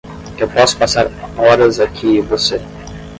[0.35, 1.05] eu posso passar
[1.37, 2.59] horas aqui e você?